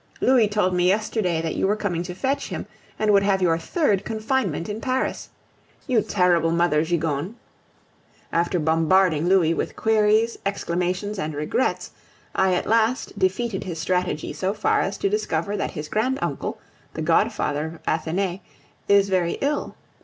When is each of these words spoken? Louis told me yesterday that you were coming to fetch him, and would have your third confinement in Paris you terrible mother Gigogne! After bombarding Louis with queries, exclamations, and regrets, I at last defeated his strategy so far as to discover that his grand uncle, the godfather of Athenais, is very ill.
Louis 0.19 0.47
told 0.47 0.73
me 0.73 0.87
yesterday 0.87 1.43
that 1.43 1.53
you 1.55 1.67
were 1.67 1.75
coming 1.75 2.01
to 2.01 2.15
fetch 2.15 2.47
him, 2.47 2.65
and 2.97 3.13
would 3.13 3.21
have 3.21 3.39
your 3.39 3.59
third 3.59 4.03
confinement 4.03 4.67
in 4.67 4.81
Paris 4.81 5.29
you 5.85 6.01
terrible 6.01 6.49
mother 6.49 6.83
Gigogne! 6.83 7.35
After 8.31 8.57
bombarding 8.59 9.27
Louis 9.27 9.53
with 9.53 9.75
queries, 9.75 10.39
exclamations, 10.43 11.19
and 11.19 11.35
regrets, 11.35 11.91
I 12.33 12.55
at 12.55 12.65
last 12.65 13.19
defeated 13.19 13.65
his 13.65 13.77
strategy 13.77 14.33
so 14.33 14.55
far 14.55 14.79
as 14.81 14.97
to 14.97 15.07
discover 15.07 15.55
that 15.55 15.73
his 15.77 15.87
grand 15.87 16.17
uncle, 16.19 16.57
the 16.95 17.03
godfather 17.03 17.79
of 17.85 17.85
Athenais, 17.87 18.41
is 18.87 19.07
very 19.07 19.33
ill. 19.33 19.75